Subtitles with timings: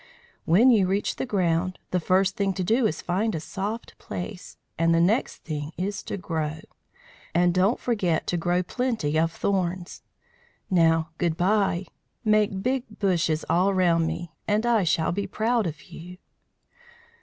[0.45, 3.95] When you reach the ground, the first thing to do is to find a soft
[3.99, 6.61] place, and the next thing is to grow.
[7.35, 10.01] And don't forget to grow plenty of thorns.
[10.71, 11.85] Now good bye.
[12.25, 16.17] Make big bushes all round me, and I shall be proud of you."